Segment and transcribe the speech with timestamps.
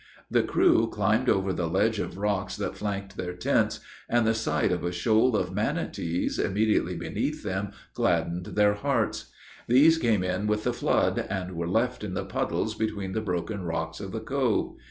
[0.31, 4.71] The crew climbed over the ledge of rocks that flanked their tents, and the sight
[4.71, 9.31] of a shoal of manatees immediately beneath them, gladdened their hearts.
[9.67, 13.61] These came in with the flood, and were left in the puddles between the broken
[13.61, 14.77] rocks of the cove.